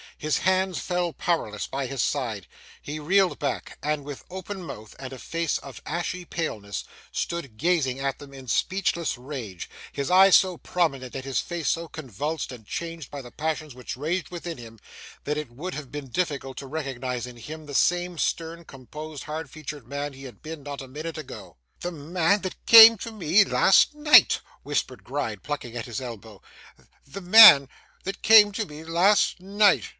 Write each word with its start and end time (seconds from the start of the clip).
His 0.17 0.39
hands 0.39 0.77
fell 0.79 1.13
powerless 1.13 1.65
by 1.67 1.87
his 1.87 2.01
side, 2.01 2.47
he 2.79 2.99
reeled 2.99 3.37
back; 3.39 3.77
and 3.83 4.03
with 4.03 4.23
open 4.31 4.63
mouth, 4.63 4.95
and 4.99 5.13
a 5.13 5.17
face 5.19 5.57
of 5.59 5.81
ashy 5.85 6.25
paleness, 6.25 6.83
stood 7.11 7.57
gazing 7.57 7.99
at 7.99 8.17
them 8.19 8.33
in 8.33 8.47
speechless 8.47 9.15
rage: 9.17 9.67
his 9.91 10.09
eyes 10.11 10.35
so 10.35 10.57
prominent, 10.57 11.15
and 11.15 11.23
his 11.23 11.39
face 11.39 11.69
so 11.69 11.87
convulsed 11.87 12.51
and 12.51 12.67
changed 12.67 13.09
by 13.09 13.21
the 13.21 13.31
passions 13.31 13.73
which 13.73 13.97
raged 13.97 14.29
within 14.29 14.57
him, 14.59 14.79
that 15.23 15.37
it 15.37 15.51
would 15.51 15.73
have 15.73 15.91
been 15.91 16.09
difficult 16.09 16.57
to 16.57 16.67
recognise 16.67 17.25
in 17.27 17.37
him 17.37 17.65
the 17.65 17.75
same 17.75 18.17
stern, 18.19 18.63
composed, 18.63 19.23
hard 19.23 19.49
featured 19.49 19.87
man 19.87 20.13
he 20.13 20.23
had 20.23 20.43
been 20.43 20.61
not 20.63 20.81
a 20.81 20.87
minute 20.87 21.17
ago. 21.17 21.57
'The 21.79 21.91
man 21.91 22.41
that 22.41 22.63
came 22.67 22.95
to 22.99 23.11
me 23.11 23.43
last 23.43 23.93
night,' 23.95 24.39
whispered 24.61 25.03
Gride, 25.03 25.41
plucking 25.43 25.75
at 25.77 25.85
his 25.85 26.01
elbow. 26.01 26.41
'The 27.05 27.21
man 27.21 27.69
that 28.03 28.21
came 28.21 28.51
to 28.51 28.65
me 28.65 28.83
last 28.83 29.39
night! 29.39 29.89